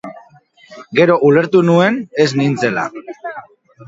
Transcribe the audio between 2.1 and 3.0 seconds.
ez nintzela.